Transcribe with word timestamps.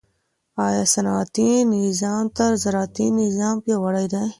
آیا 0.65 0.83
صنعتي 0.93 1.49
نظام 1.75 2.25
تر 2.37 2.51
زراعتي 2.63 3.05
نظام 3.19 3.55
پیاوړی 3.63 4.05
دی؟ 4.13 4.23